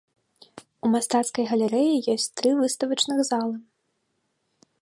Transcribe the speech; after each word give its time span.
У 0.87 0.89
мастацкай 0.93 1.45
галерэі 1.51 2.01
ёсць 2.15 2.27
тры 2.41 2.49
выставачных 2.63 3.19
залы. 3.33 3.55